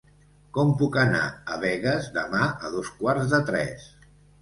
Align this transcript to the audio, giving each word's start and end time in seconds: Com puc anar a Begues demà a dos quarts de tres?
Com 0.57 0.71
puc 0.79 0.97
anar 1.01 1.21
a 1.27 1.59
Begues 1.65 2.09
demà 2.19 2.43
a 2.49 2.75
dos 2.79 2.93
quarts 2.99 3.33
de 3.37 3.45
tres? 3.55 3.91